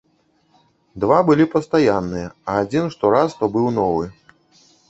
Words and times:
Два 1.03 1.19
былі 1.27 1.45
пастаянныя, 1.55 2.27
а 2.49 2.57
адзін 2.65 2.91
штораз 2.97 3.29
то 3.43 3.55
быў 3.59 3.73
новы. 3.81 4.13